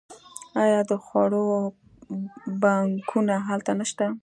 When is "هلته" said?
3.47-3.71